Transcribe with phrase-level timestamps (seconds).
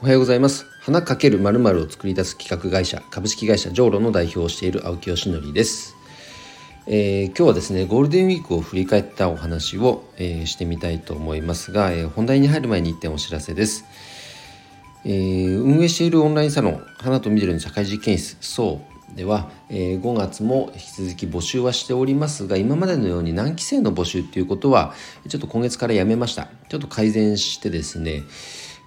[0.00, 0.64] おはようございます。
[0.80, 5.96] 花かけるまるまるを作り出す企画会社株式会社ジョーロの代表をしている青木よしのりです、
[6.86, 13.86] えー、今日はですねゴールデンウィークを振り返ったお話を、えー、してみたいと思いますが、えー、本題に入る前に1点お知らせです。
[15.04, 18.80] えー、運営しているオンラインサロン花と緑の社会実験室そ
[19.12, 24.94] うでは、えー、5月も引き続き募集はしておりますが今までのように何期生の募集っていうことは
[25.28, 26.50] ちょっと今月からやめました。
[26.68, 28.22] ちょっと改善してですね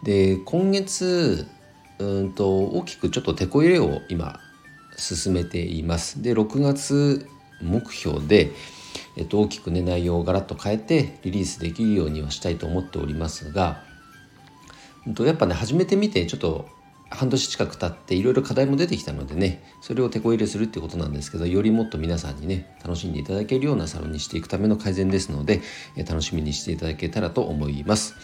[0.03, 1.47] で今月
[1.99, 4.39] うんと大きくちょっとテこ入れを今
[4.97, 7.27] 進めていますで6月
[7.61, 8.51] 目標で、
[9.15, 13.83] えっと、大きくね内容をガラッと変えてリリースできるようにはしたいと思っておりますが、
[15.05, 16.67] うんと、やっぱね始めてみてちょっと
[17.11, 25.61] 半年近く経っていろいろ課題も出てきたのでねそれをテこ入れするっていうことなんですけどよりもっと皆さんにね楽しんでいただけるようなサロンにしていくための改善ですので
[25.97, 28.15] 楽しみにしていただけたらと思います。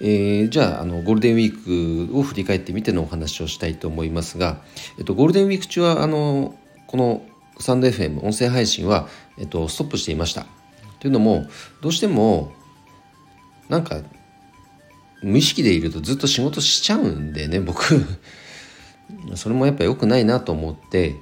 [0.00, 4.60] えー、じゃああのゴールデンウィークを振り返ってみてのお話をしたいと思いますが、
[4.98, 6.54] えっと、ゴールデンウィーク中はあの
[6.86, 7.22] この
[7.58, 10.46] サンド FM 音声配信は、えっと、ストップしていました。
[10.98, 11.46] というのも
[11.82, 12.52] どうしても
[13.68, 14.00] なんか
[15.22, 18.04] 無意識でいるとずっと仕事しちゃうんでね僕
[19.36, 21.16] それもやっぱ良くないなと思って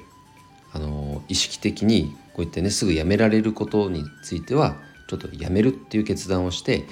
[0.73, 4.77] あの意識的にこうやってねすぐやめられることについては
[5.09, 6.87] ちょっとやめるっていう決断をして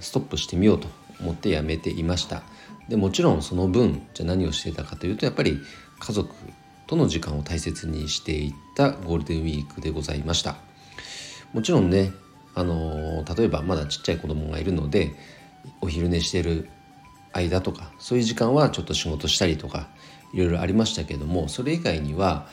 [0.00, 0.88] ストップしてみようと
[1.20, 2.42] 思ってやめていました。
[2.88, 5.58] でもちろんその分じゃ何をしていたかというとやっぱり
[5.98, 6.34] 家族
[6.86, 10.56] との時間を大切にしていったゴールデンウィークでございました。
[11.52, 12.12] もちろんね
[12.54, 15.14] あの例えばまだちっちゃい子供がいるので
[15.80, 16.68] お昼寝してる
[17.32, 19.88] 間とかそういう時間はちょっと仕事したりとか
[20.32, 22.46] いろいろありましたけどもそれ以外には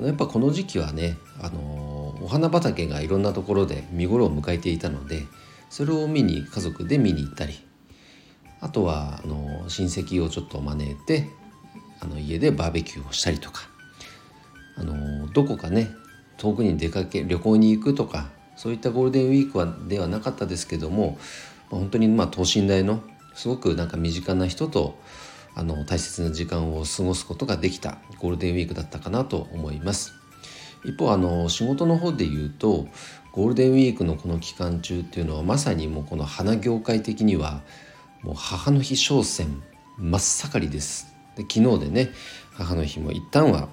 [0.00, 5.22] やっぱこの時期はねあのお花畑がいろんなところで見頃を迎えていたので
[5.70, 7.54] それを見に家族で見に行ったり
[8.64, 11.28] あとはあの親戚をちょっと招いて
[12.00, 13.68] あの家でバーベキューをしたりとか
[14.78, 15.90] あのどこかね
[16.38, 21.18] 遠くに出かけ旅行に行くとかそういったゴールデンウィークはではなかったですけども
[21.68, 23.02] 本当にまあ等身大の
[23.34, 24.98] すごくなんか身近な人と
[25.54, 30.14] あの大切な時間を過ごすことができたゴールデンウィークだったかなと思います。
[30.84, 32.88] 一方あの仕事の方で言うと
[33.32, 37.62] ゴールデンウィークのこの期間中っていうのはまさにもうこの花業界的には
[38.24, 39.62] もう母の日商戦
[39.98, 41.14] 真っ盛りです。
[41.36, 42.10] で昨日でね
[42.54, 43.68] 母の日も一旦は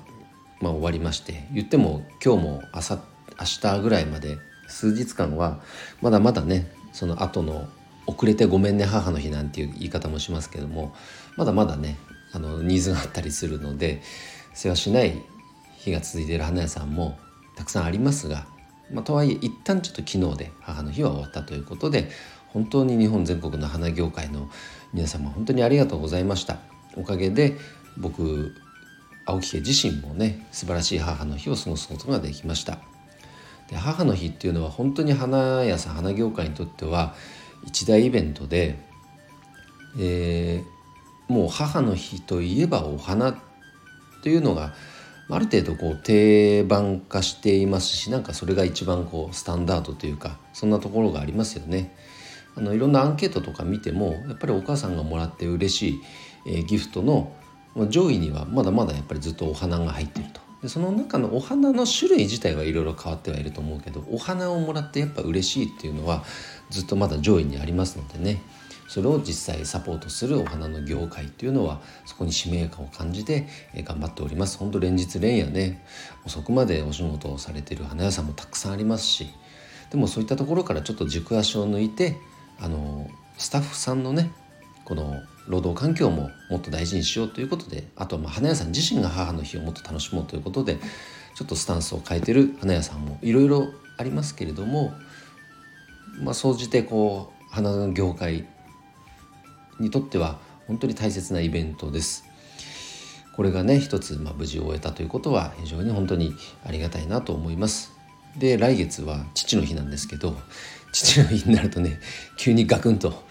[0.59, 3.00] まあ終わりまして言っても今日も朝
[3.40, 5.61] 明日ぐらいまで数日間は
[6.01, 7.69] まだまだねその後の
[8.07, 10.94] 遅れてごめんね母の日なんていう言い方もしますけども
[11.38, 11.97] まだまだね
[12.34, 14.01] あのニーズがあったりするので
[14.53, 15.22] 世話しない
[15.78, 17.17] 日が続いている花屋さんも
[17.56, 18.47] たくさんありますが、
[18.91, 22.09] まあ、とはいえ一旦ちょっと昨日で母の日は終わったということで
[22.53, 24.50] 本当に日本全国の花業界の
[24.94, 26.57] 皆様本当にありがとうございました
[26.95, 27.57] おかげで
[27.97, 28.56] 僕
[29.25, 32.79] 青木家自身もね素晴らしい母の日を過ごすことができました
[33.69, 37.16] で母の日っていうのは本当に花屋さん花業界にとっては
[37.66, 38.78] 一大イベントで、
[40.00, 43.38] えー、もう母の日といえばお花
[44.23, 44.73] というのが
[45.29, 51.95] ある程度こう定番化していますしなんかそれが一番こうスタンダードというかそんなところがありますよね。
[52.61, 56.01] のいろんなアンケートとか見てもやっぱりお母さんがもらって嬉しい、
[56.47, 57.33] えー、ギフトの
[57.89, 60.41] 上位にはまだまだやっぱりずっとお花が入ってると。
[60.61, 66.23] でその中のお花の種類自体はいろいろ変わってはいると思うけどお花をもらってやっぱ嬉しいっていうのは
[66.69, 68.41] ずっとまだ上位にありますのでね。
[68.88, 74.57] それを実際サポートするお花の業界っていうのはそこに使命感を感じて頑張っております。
[74.57, 75.85] 本当連日連夜ね
[76.25, 79.29] 遅くまでお仕事をされてる花屋さんもたくさんありますし
[79.91, 82.17] でもそういったところからちょっと軸足を抜いて
[82.61, 84.31] あのスタッフさんのね
[84.85, 90.77] この労働環境ももっと大事にしようということであとまあ花屋さん自身が母の日をもっと楽しもうということで
[91.35, 93.67] ちょっとスタンスを変えてる花屋さんもいろいろ
[93.97, 94.94] ありますけれども
[96.22, 98.47] まあ総じてこう花の業界
[99.79, 102.25] にとっては本当に大切なイベントです。
[103.35, 106.34] これがね一つ、まあ、無事終えたということは非常に本当に
[106.66, 107.91] ありがたいなと思います。
[108.37, 110.37] で来月は父の日なんですけど
[110.91, 111.99] 父の日になるとね
[112.38, 113.23] 急にガクンと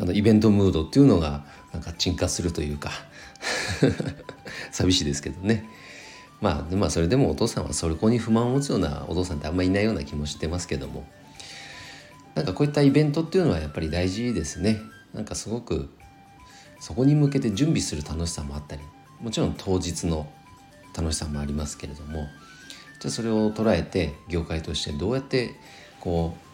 [0.00, 2.90] あのイベントムードっていうのがなんか沈下するというか
[4.72, 5.68] 寂しいですけどね。
[6.40, 11.06] まあまあそれでもお父さんはそれこに不満を持つようなお父さんってあんまりいないような気もしてますけども。
[12.34, 14.80] なんかこういったイベントっていうのはやっぱり大事ですね。
[15.12, 15.88] なんかすごく
[16.80, 18.82] そこに向けて準備する楽しさもあったり
[19.20, 20.28] もちろん当日の
[20.96, 22.26] 楽しさもありますけれども。
[23.00, 25.54] じゃあそれを捉えて業界としてどうやって
[26.00, 26.53] こう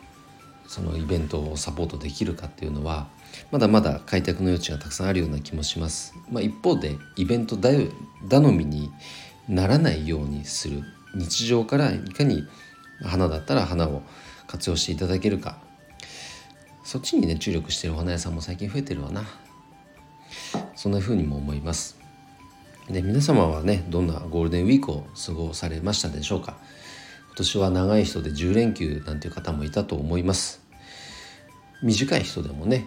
[0.71, 3.09] そのイベントをサポートできるかっていうのは
[3.51, 6.15] まだまだ開拓の余地がたくさんあるような気もします。
[6.31, 7.91] まあ、一方でイベント頼
[8.53, 8.93] みに
[9.49, 10.85] ならないようにする
[11.17, 12.47] 日常からいかに
[13.03, 14.03] 花だったら花を
[14.47, 15.59] 活用していただけるか。
[16.85, 19.25] そっちにね注力してるお花屋さんも最近増えてるわな。
[20.77, 21.99] そんな風にも思います。
[22.89, 26.59] で皆様はねどんなゴールデンウィークを過ごされましたでしょうか。
[27.27, 30.60] 今年は長い人で10連休なんていう方もいたと思います。
[31.83, 32.87] 短い人でもね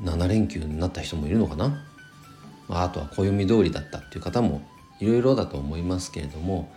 [0.00, 1.84] 7連休になった人もいるのかな、
[2.68, 4.62] まあ、とは暦通りだったっていう方も
[5.00, 6.72] いろいろだと思いますけれども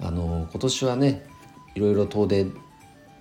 [0.00, 1.26] あの今年はね
[1.74, 2.46] いろいろ遠出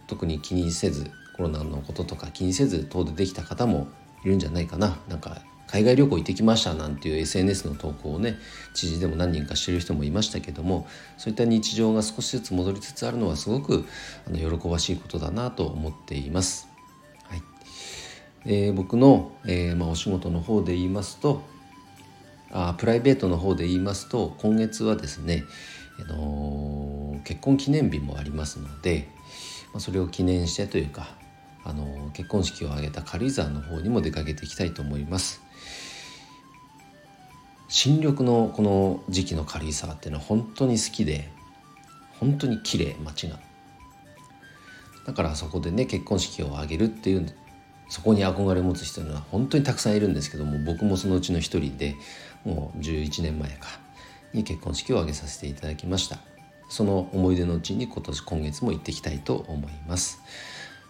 [0.07, 3.87] 特に気にせずコロナのこととか気にせず遠出できた方も
[4.23, 8.37] いるんじゃないかななんか海外旅行行ってきましたなんていう SNS の投稿をね
[8.73, 10.87] 知事でも何人かしてる人もいましたけども
[11.17, 13.85] そういった日常が少しずつ戻りつつあるのはすごく
[14.27, 16.74] あの喜ばしいことだなと思っています。
[18.45, 21.41] えー、僕の、えーまあ、お仕事の方で言いますと
[22.51, 25.43] あプライベートの方で言いますと今月はですね、
[25.99, 29.09] あの、結婚記念日もありますので、
[29.73, 31.15] まあ、それを記念してというか、
[31.65, 35.41] あの、結婚式を挙げた軽井沢の方にも出かけていきたいと思います。
[37.67, 41.29] 新緑のこの時期の軽井沢っていうのは本当に好きで
[42.19, 43.39] 本当に綺麗街が
[45.05, 47.33] だからそこでね結婚式を挙げるっていう
[47.89, 51.95] そこに憧れを持つ人は本当にたくさんいるんですけども僕もそのうちの一人で
[52.43, 53.67] もう11年前か
[54.33, 56.19] に結婚式を挙げさせていただきました。
[56.67, 60.19] その思い出のうちに今年今月も行ってきたいと思います。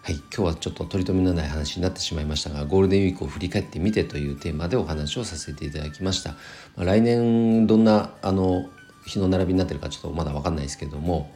[0.02, 6.30] はい、今日はちょっと取り留めのない話になってしまいましたがゴールデンウィークを振り返ってみてというテーマでお話をさせていただきました、
[6.76, 8.66] まあ、来年どんなあの
[9.04, 11.34] 日の並びになってるかちょっとまだ分かんないですけども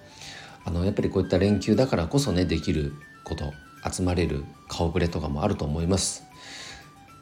[0.64, 2.92] あのやっぱりこういった連休だからこそねできる
[3.24, 3.52] こと。
[3.88, 6.24] 集まれる顔ぶれとかもあると思います。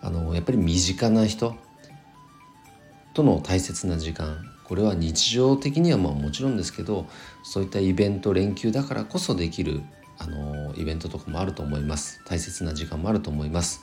[0.00, 1.56] あのやっぱり身近な人
[3.14, 7.06] との大切な時間これは日常的にはまあもちろんですけど
[7.42, 9.82] そういったイベント連休だからこそできる
[10.18, 12.20] あのイベントとかもあると思います。
[12.26, 13.80] 大切な時間もあると思います。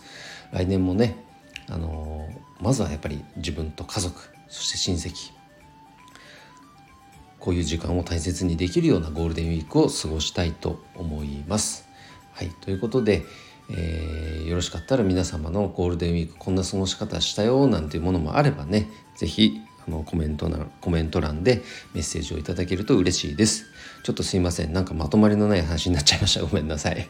[0.52, 1.24] 来年もね
[1.68, 2.30] あの
[2.62, 5.32] まずはやっぱり自分と家族そして親戚
[7.40, 11.85] こういう時間を大切にできるようなゴールデンウィークを過ごしたいと思います。
[12.36, 13.26] はいということで、
[13.70, 19.62] えー、よろしかったら皆様のゴールデンウィークこんな過ごし方したよなんていうものもあればね是非
[20.06, 23.68] コメントなコメント欄でメッセージをいただけると嬉しいです。
[24.04, 24.74] ちょっとすいません。
[24.74, 26.42] なんかまとまりのない話になっちゃいました。
[26.44, 27.08] ごめんなさい。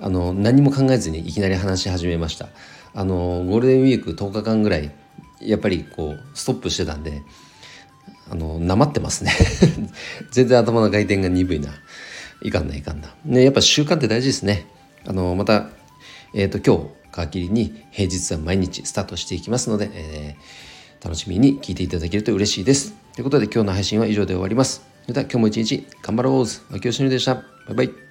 [0.00, 2.48] あの、何も考えずにいきなり話し始めました。
[2.94, 4.92] あの、ゴールデンウィーク10日間ぐらい、
[5.40, 7.22] やっぱりこう、ストップしてたんで、
[8.30, 9.32] あの、なまってますね。
[10.30, 11.70] 全然頭の回転が鈍いな。
[12.42, 13.14] いかんないかんな。
[13.24, 14.66] ね、やっぱ習慣って大事ですね。
[15.06, 15.70] あの、また、
[16.34, 16.90] えっ、ー、と、今
[17.22, 20.66] 日、皮切りに平日は毎日スタートしていきますので、えー
[21.06, 22.94] 楽しみに聞いていただけると嬉しいです。
[23.14, 24.82] ということで今日の配信は以上で終わります。
[25.02, 26.42] それでは今日も一日頑張ろう。
[26.74, 27.34] 秋吉でした。
[27.34, 28.05] バイバイ。